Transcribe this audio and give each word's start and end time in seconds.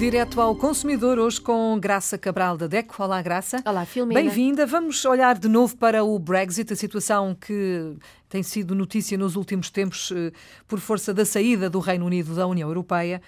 Direto 0.00 0.40
ao 0.40 0.56
consumidor, 0.56 1.18
hoje 1.18 1.38
com 1.38 1.78
Graça 1.78 2.16
Cabral 2.16 2.56
da 2.56 2.66
DECO. 2.66 3.02
Olá, 3.02 3.20
Graça. 3.20 3.62
Olá, 3.66 3.84
Filomena. 3.84 4.18
Bem-vinda. 4.18 4.64
Vamos 4.64 5.04
olhar 5.04 5.38
de 5.38 5.46
novo 5.46 5.76
para 5.76 6.02
o 6.02 6.18
Brexit, 6.18 6.72
a 6.72 6.76
situação 6.76 7.36
que 7.38 7.98
tem 8.26 8.42
sido 8.42 8.74
notícia 8.74 9.18
nos 9.18 9.36
últimos 9.36 9.68
tempos 9.68 10.10
eh, 10.10 10.32
por 10.66 10.80
força 10.80 11.12
da 11.12 11.26
saída 11.26 11.68
do 11.68 11.80
Reino 11.80 12.06
Unido 12.06 12.34
da 12.34 12.46
União 12.46 12.66
Europeia. 12.70 13.20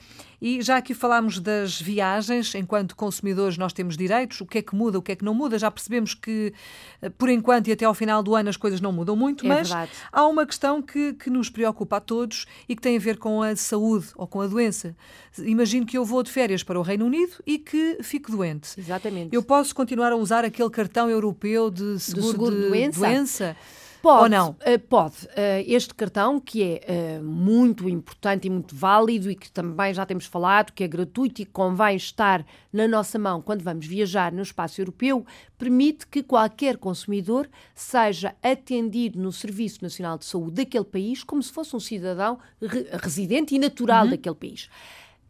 E 0.45 0.61
já 0.61 0.77
aqui 0.77 0.93
falámos 0.93 1.38
das 1.38 1.80
viagens, 1.80 2.52
enquanto 2.56 2.96
consumidores 2.96 3.56
nós 3.56 3.72
temos 3.72 3.96
direitos, 3.96 4.41
o 4.41 4.45
que 4.45 4.59
é 4.59 4.62
que 4.62 4.74
muda, 4.74 4.98
o 4.98 5.02
que 5.02 5.12
é 5.12 5.14
que 5.14 5.24
não 5.24 5.32
muda. 5.32 5.56
Já 5.56 5.70
percebemos 5.70 6.14
que, 6.14 6.52
eh, 7.00 7.09
por 7.11 7.29
enquanto 7.29 7.68
e 7.68 7.72
até 7.72 7.84
ao 7.84 7.95
final 7.95 8.24
do 8.24 8.34
ano, 8.34 8.48
as 8.48 8.56
coisas 8.56 8.80
não 8.80 8.91
mudam 8.91 9.14
muito, 9.14 9.47
é 9.47 9.48
mas 9.48 9.69
verdade. 9.69 9.92
há 10.10 10.27
uma 10.27 10.45
questão 10.45 10.83
que, 10.83 11.12
que 11.12 11.30
nos 11.30 11.48
preocupa 11.48 11.98
a 11.98 12.00
todos 12.00 12.45
e 12.69 12.74
que 12.74 12.83
tem 12.83 12.97
a 12.97 12.98
ver 12.98 13.19
com 13.19 13.41
a 13.41 13.55
saúde 13.55 14.09
ou 14.16 14.27
com 14.27 14.41
a 14.41 14.48
doença. 14.48 14.97
Imagino 15.38 15.86
que 15.86 15.97
eu 15.97 16.05
vou 16.05 16.24
de 16.24 16.33
férias 16.33 16.64
para 16.64 16.77
o 16.77 16.83
Reino 16.83 17.06
Unido 17.06 17.34
e 17.47 17.56
que 17.56 17.98
fico 18.02 18.33
doente. 18.33 18.70
Exatamente. 18.77 19.33
Eu 19.33 19.45
posso 19.45 19.72
continuar 19.72 20.11
a 20.11 20.16
usar 20.16 20.45
aquele 20.45 20.70
cartão 20.70 21.09
europeu 21.09 21.70
de 21.70 22.00
seguro, 22.00 22.30
seguro 22.33 22.56
de 22.56 22.69
doença? 22.69 22.98
doença? 22.98 23.56
Pode, 24.02 24.24
Ou 24.24 24.29
não? 24.29 24.51
uh, 24.51 24.79
pode. 24.88 25.27
Uh, 25.27 25.62
este 25.65 25.95
cartão, 25.95 26.41
que 26.41 26.61
é 26.84 27.20
uh, 27.20 27.24
muito 27.24 27.88
importante 27.88 28.48
e 28.48 28.51
muito 28.51 28.75
válido 28.75 29.30
e 29.30 29.37
que 29.37 29.51
também 29.51 29.95
já 29.95 30.05
temos 30.05 30.27
falado, 30.27 30.73
que 30.73 30.83
é 30.83 30.88
gratuito 30.88 31.41
e 31.41 31.45
que 31.45 31.52
convém 31.52 31.95
estar 31.97 32.45
na 32.73 32.88
nossa 32.88 33.16
mão 33.19 33.41
quando 33.41 33.62
vamos 33.62 33.87
viajar 33.87 34.33
no 34.33 34.42
espaço 34.42 34.80
europeu, 34.80 35.25
permite 35.56 36.06
que 36.09 36.20
qualquer 36.23 36.77
consumidor 36.78 37.48
seja 37.75 38.34
atendido 38.42 39.20
no 39.20 39.30
Serviço 39.30 39.78
Nacional 39.83 40.19
de 40.19 40.25
Saúde 40.25 40.56
daquele 40.56 40.84
país 40.84 41.23
como 41.23 41.41
se 41.41 41.53
fosse 41.53 41.77
um 41.77 41.80
cidadão 41.80 42.39
re 42.61 42.86
residente 43.00 43.55
e 43.55 43.58
natural 43.58 44.05
Uhum. 44.05 44.11
daquele 44.11 44.34
país. 44.34 44.69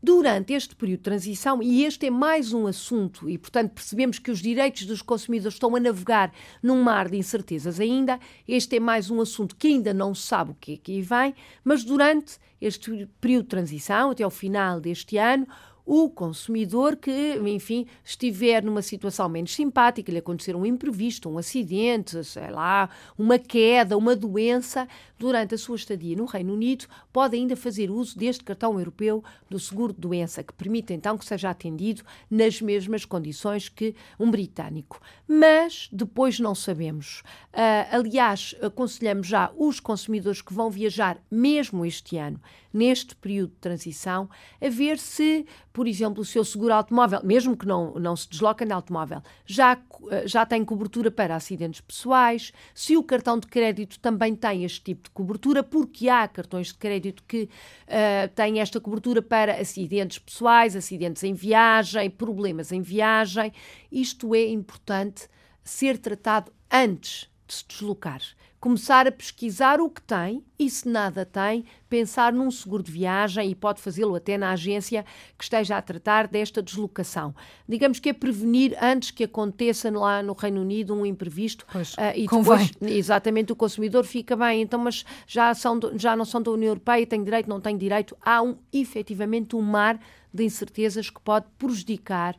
Durante 0.04 0.52
este 0.52 0.74
período 0.74 0.98
de 0.98 1.04
transição, 1.04 1.62
e 1.62 1.84
este 1.84 2.06
é 2.06 2.10
mais 2.10 2.52
um 2.52 2.66
assunto, 2.66 3.30
e 3.30 3.38
portanto 3.38 3.70
percebemos 3.70 4.18
que 4.18 4.32
os 4.32 4.40
direitos 4.40 4.84
dos 4.84 5.00
consumidores 5.00 5.54
estão 5.54 5.76
a 5.76 5.78
navegar 5.78 6.32
num 6.60 6.82
mar 6.82 7.08
de 7.08 7.16
incertezas 7.16 7.78
ainda, 7.78 8.18
este 8.48 8.74
é 8.74 8.80
mais 8.80 9.10
um 9.10 9.20
assunto 9.20 9.54
que 9.54 9.68
ainda 9.68 9.94
não 9.94 10.12
se 10.12 10.22
sabe 10.22 10.50
o 10.50 10.56
que 10.60 10.74
é 10.74 10.76
que 10.76 10.92
aí 10.92 11.02
vem, 11.02 11.34
mas 11.62 11.84
durante 11.84 12.36
este 12.60 13.08
período 13.20 13.44
de 13.44 13.50
transição, 13.50 14.10
até 14.10 14.24
ao 14.24 14.30
final 14.30 14.80
deste 14.80 15.18
ano, 15.18 15.46
o 15.84 16.08
consumidor 16.08 16.96
que, 16.96 17.38
enfim, 17.46 17.86
estiver 18.04 18.62
numa 18.62 18.82
situação 18.82 19.28
menos 19.28 19.54
simpática, 19.54 20.12
lhe 20.12 20.18
acontecer 20.18 20.54
um 20.54 20.64
imprevisto, 20.64 21.28
um 21.28 21.38
acidente, 21.38 22.22
sei 22.24 22.50
lá, 22.50 22.88
uma 23.18 23.38
queda, 23.38 23.96
uma 23.96 24.14
doença, 24.14 24.86
durante 25.18 25.54
a 25.54 25.58
sua 25.58 25.76
estadia 25.76 26.16
no 26.16 26.24
Reino 26.24 26.52
Unido, 26.52 26.86
pode 27.12 27.36
ainda 27.36 27.54
fazer 27.54 27.90
uso 27.90 28.18
deste 28.18 28.42
cartão 28.42 28.78
europeu 28.78 29.22
do 29.48 29.58
seguro 29.58 29.92
de 29.92 30.00
doença, 30.00 30.42
que 30.42 30.52
permite 30.52 30.92
então 30.92 31.16
que 31.16 31.24
seja 31.24 31.50
atendido 31.50 32.02
nas 32.30 32.60
mesmas 32.60 33.04
condições 33.04 33.68
que 33.68 33.94
um 34.18 34.30
britânico. 34.30 35.00
Mas 35.28 35.88
depois 35.92 36.40
não 36.40 36.54
sabemos. 36.54 37.22
Ah, 37.52 37.88
aliás, 37.92 38.54
aconselhamos 38.60 39.26
já 39.26 39.52
os 39.56 39.78
consumidores 39.78 40.42
que 40.42 40.52
vão 40.52 40.70
viajar 40.70 41.22
mesmo 41.30 41.86
este 41.86 42.16
ano, 42.16 42.40
neste 42.72 43.14
período 43.14 43.50
de 43.50 43.56
transição, 43.56 44.28
a 44.60 44.68
ver 44.68 44.98
se, 44.98 45.46
por 45.72 45.88
exemplo, 45.88 46.22
o 46.22 46.24
seu 46.24 46.44
seguro 46.44 46.74
automóvel, 46.74 47.20
mesmo 47.24 47.56
que 47.56 47.66
não, 47.66 47.94
não 47.94 48.14
se 48.14 48.28
desloca 48.28 48.64
no 48.64 48.74
automóvel, 48.74 49.22
já, 49.46 49.78
já 50.26 50.44
tem 50.44 50.64
cobertura 50.64 51.10
para 51.10 51.34
acidentes 51.34 51.80
pessoais, 51.80 52.52
se 52.74 52.96
o 52.96 53.02
cartão 53.02 53.38
de 53.38 53.46
crédito 53.46 53.98
também 53.98 54.34
tem 54.34 54.64
este 54.64 54.82
tipo 54.82 55.04
de 55.04 55.10
cobertura, 55.10 55.62
porque 55.62 56.08
há 56.08 56.28
cartões 56.28 56.68
de 56.68 56.74
crédito 56.74 57.22
que 57.26 57.44
uh, 57.44 58.28
têm 58.34 58.60
esta 58.60 58.80
cobertura 58.80 59.22
para 59.22 59.60
acidentes 59.60 60.18
pessoais, 60.18 60.76
acidentes 60.76 61.22
em 61.24 61.32
viagem, 61.32 62.10
problemas 62.10 62.70
em 62.70 62.82
viagem. 62.82 63.52
Isto 63.90 64.34
é 64.34 64.46
importante 64.46 65.28
ser 65.64 65.98
tratado 65.98 66.52
antes 66.70 67.30
de 67.46 67.54
se 67.54 67.64
deslocar. 67.66 68.20
Começar 68.62 69.08
a 69.08 69.10
pesquisar 69.10 69.80
o 69.80 69.90
que 69.90 70.00
tem 70.00 70.44
e, 70.56 70.70
se 70.70 70.88
nada 70.88 71.26
tem, 71.26 71.64
pensar 71.88 72.32
num 72.32 72.48
seguro 72.48 72.80
de 72.80 72.92
viagem 72.92 73.50
e 73.50 73.56
pode 73.56 73.82
fazê-lo 73.82 74.14
até 74.14 74.38
na 74.38 74.52
agência 74.52 75.04
que 75.36 75.42
esteja 75.42 75.76
a 75.76 75.82
tratar 75.82 76.28
desta 76.28 76.62
deslocação. 76.62 77.34
Digamos 77.68 77.98
que 77.98 78.10
é 78.10 78.12
prevenir 78.12 78.78
antes 78.80 79.10
que 79.10 79.24
aconteça 79.24 79.90
lá 79.90 80.22
no 80.22 80.32
Reino 80.32 80.60
Unido 80.60 80.94
um 80.94 81.04
imprevisto 81.04 81.66
Pois, 81.72 81.94
uh, 81.94 82.14
e 82.14 82.28
convém. 82.28 82.68
depois, 82.68 82.92
exatamente, 82.92 83.50
o 83.50 83.56
consumidor 83.56 84.04
fica 84.04 84.36
bem, 84.36 84.62
então, 84.62 84.78
mas 84.78 85.04
já, 85.26 85.52
são 85.54 85.80
já 85.96 86.14
não 86.14 86.24
são 86.24 86.40
da 86.40 86.52
União 86.52 86.68
Europeia, 86.68 87.04
tem 87.04 87.24
direito, 87.24 87.48
não 87.48 87.60
tem 87.60 87.76
direito. 87.76 88.16
Há 88.24 88.42
um, 88.42 88.56
efetivamente 88.72 89.56
um 89.56 89.60
mar 89.60 89.98
de 90.32 90.44
incertezas 90.44 91.10
que 91.10 91.20
pode 91.20 91.46
prejudicar 91.58 92.36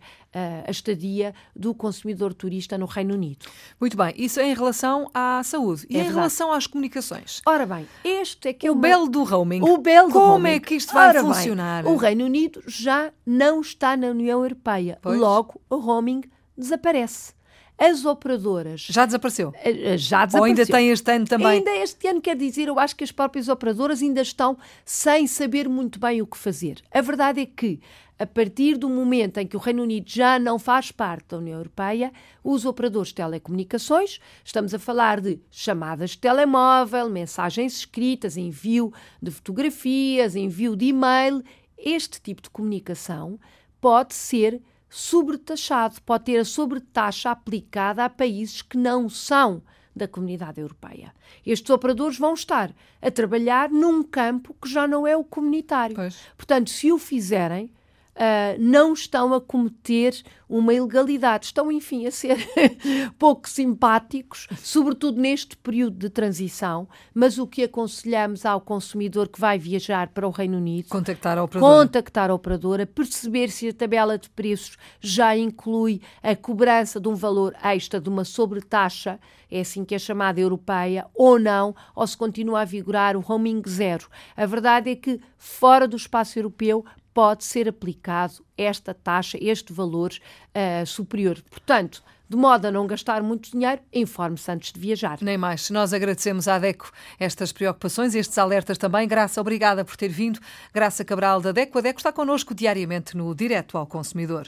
a 0.67 0.71
estadia 0.71 1.33
do 1.55 1.73
consumidor 1.73 2.33
turista 2.33 2.77
no 2.77 2.85
Reino 2.85 3.13
Unido. 3.13 3.45
Muito 3.79 3.95
bem, 3.95 4.13
isso 4.17 4.39
é 4.39 4.45
em 4.49 4.53
relação 4.53 5.09
à 5.13 5.41
saúde. 5.43 5.85
E 5.89 5.93
É 5.95 5.99
em 5.99 6.03
verdade. 6.03 6.15
relação 6.15 6.51
às 6.51 6.65
comunicações? 6.67 7.41
Ora 7.45 7.65
bem, 7.65 7.87
este 8.03 8.47
é 8.49 8.53
que 8.53 8.65
é 8.67 8.69
o 8.69 8.73
uma- 8.73 8.81
belo 8.81 9.07
do 9.09 9.23
roaming. 9.23 9.61
O 9.61 9.77
belo 9.77 10.07
do 10.07 10.13
Como 10.13 10.25
roaming. 10.27 10.49
é 10.51 10.59
que 10.59 10.75
isto 10.75 10.93
vai 10.93 11.09
Ora 11.09 11.23
bem, 11.23 11.33
funcionar? 11.33 11.85
o 11.85 11.95
Reino 11.95 12.25
Unido 12.25 12.63
já 12.67 13.11
não 13.25 13.61
está 13.61 13.95
na 13.97 14.07
União 14.07 14.41
Europeia. 14.41 14.97
Pois. 15.01 15.19
Logo, 15.19 15.59
o 15.69 15.77
roaming 15.77 16.21
desaparece. 16.57 17.33
As 17.77 18.05
operadoras 18.05 18.81
Já 18.89 19.05
desapareceu? 19.05 19.51
eh, 19.55 19.93
eh, 19.93 19.97
já 19.97 20.21
Ou 20.21 20.25
desapareceu. 20.27 20.43
ainda 20.43 20.65
tem 20.65 20.89
este 20.89 21.11
ano 21.11 21.25
também? 21.25 21.47
Ainda 21.47 21.75
este 21.77 22.07
ano, 22.07 22.21
quer 22.21 22.35
dizer, 22.35 22.67
eu 22.67 22.79
acho 22.79 22.95
que 22.95 23.03
as 23.03 23.11
próprias 23.11 23.49
operadoras 23.49 24.01
ainda 24.01 24.21
estão 24.21 24.57
sem 24.85 25.25
saber 25.27 25.67
muito 25.67 25.99
bem 25.99 26.21
o 26.21 26.27
que 26.27 26.37
fazer. 26.37 26.81
A 26.91 27.01
verdade 27.01 27.41
é 27.41 27.45
que, 27.45 27.79
a 28.19 28.25
partir 28.27 28.77
do 28.77 28.87
momento 28.87 29.39
em 29.39 29.47
que 29.47 29.57
o 29.57 29.59
Reino 29.59 29.81
Unido 29.83 30.05
já 30.07 30.37
não 30.37 30.59
faz 30.59 30.91
parte 30.91 31.29
da 31.29 31.37
União 31.39 31.57
Europeia, 31.57 32.13
os 32.43 32.63
operadores 32.63 33.09
de 33.09 33.15
telecomunicações, 33.15 34.19
estamos 34.45 34.73
a 34.73 34.79
falar 34.79 35.19
de 35.19 35.39
chamadas 35.49 36.11
de 36.11 36.19
telemóvel, 36.19 37.09
mensagens 37.09 37.75
escritas, 37.79 38.37
envio 38.37 38.93
de 39.21 39.31
fotografias, 39.31 40.35
envio 40.35 40.75
de 40.75 40.85
e-mail, 40.85 41.43
este 41.77 42.21
tipo 42.21 42.41
de 42.41 42.49
comunicação 42.49 43.39
pode 43.81 44.13
ser 44.13 44.61
sobretaxado, 44.93 45.99
pode 46.03 46.25
ter 46.25 46.37
a 46.37 46.45
sobretaxa 46.45 47.31
aplicada 47.31 48.05
a 48.05 48.09
países 48.09 48.61
que 48.61 48.77
não 48.77 49.09
são 49.09 49.63
da 49.95 50.07
comunidade 50.07 50.61
europeia. 50.61 51.11
Estes 51.43 51.69
operadores 51.71 52.17
vão 52.17 52.35
estar 52.35 52.71
a 53.01 53.09
trabalhar 53.09 53.69
num 53.69 54.03
campo 54.03 54.55
que 54.61 54.69
já 54.69 54.87
não 54.87 55.07
é 55.07 55.17
o 55.17 55.23
comunitário. 55.23 55.95
Pois. 55.95 56.15
Portanto, 56.37 56.69
se 56.69 56.91
o 56.91 56.99
fizerem, 56.99 57.71
ah, 58.15 58.55
não 58.59 58.93
estão 58.93 59.33
a 59.33 59.41
cometer 59.41 60.21
uma 60.47 60.71
ilegalidade, 60.71 61.47
estão, 61.47 61.71
enfim, 61.71 62.05
a 62.05 62.11
ser 62.11 62.37
pouco 63.17 63.49
simpáticos, 63.49 64.47
sobretudo 64.57 65.19
neste 65.19 65.57
período 65.57 65.97
de 65.97 66.09
transição. 66.09 66.87
Mas 67.11 67.39
o 67.39 67.47
que 67.47 67.63
aconselhamos 67.63 68.45
ao 68.45 68.61
consumidor 68.61 69.27
que 69.29 69.39
vai 69.39 69.57
viajar 69.57 70.09
para 70.09 70.27
o 70.27 70.31
Reino 70.31 70.57
Unido 70.57 70.89
Contactar 70.89 71.39
a 71.39 71.43
operadora. 71.43 71.75
contactar 71.75 72.29
a 72.29 72.35
operadora, 72.35 72.85
perceber 72.85 73.49
se 73.49 73.69
a 73.69 73.73
tabela 73.73 74.17
de 74.17 74.29
preços 74.29 74.77
já 75.01 75.35
inclui 75.35 76.01
a 76.21 76.35
cobrança 76.35 76.99
de 76.99 77.07
um 77.07 77.15
valor 77.15 77.55
extra 77.63 77.99
de 77.99 78.09
uma 78.09 78.23
sobretaxa, 78.23 79.19
é 79.49 79.61
assim 79.61 79.83
que 79.83 79.95
é 79.95 79.99
chamada 79.99 80.39
europeia, 80.39 81.07
ou 81.15 81.39
não, 81.39 81.75
ou 81.95 82.05
se 82.05 82.17
continua 82.17 82.61
a 82.61 82.65
vigorar 82.65 83.15
o 83.15 83.21
roaming 83.21 83.61
zero. 83.67 84.07
A 84.35 84.45
verdade 84.45 84.91
é 84.91 84.95
que 84.95 85.19
fora 85.37 85.87
do 85.87 85.95
espaço 85.95 86.37
europeu 86.37 86.83
pode 87.13 87.43
ser 87.43 87.69
aplicado 87.69 88.43
esta 88.57 88.93
taxa, 88.93 89.37
este 89.41 89.71
valor 89.71 90.11
ah, 90.53 90.85
superior. 90.85 91.41
Portanto, 91.49 92.03
de 92.33 92.37
modo 92.37 92.65
a 92.65 92.71
não 92.71 92.87
gastar 92.87 93.21
muito 93.21 93.51
dinheiro, 93.51 93.81
informe-se 93.93 94.51
antes 94.51 94.71
de 94.71 94.79
viajar. 94.79 95.19
Nem 95.21 95.37
mais. 95.37 95.69
Nós 95.69 95.93
agradecemos 95.93 96.47
à 96.47 96.57
DECO 96.57 96.91
estas 97.19 97.51
preocupações, 97.51 98.15
estes 98.15 98.37
alertas 98.37 98.77
também. 98.77 99.07
Graça, 99.07 99.39
obrigada 99.39 99.85
por 99.85 99.95
ter 99.95 100.09
vindo. 100.09 100.39
Graça 100.73 101.05
Cabral 101.05 101.41
da 101.41 101.51
DECO. 101.51 101.77
A 101.77 101.81
DECO 101.81 101.99
está 101.99 102.11
connosco 102.11 102.55
diariamente 102.55 103.15
no 103.15 103.35
Direto 103.35 103.77
ao 103.77 103.85
Consumidor. 103.85 104.47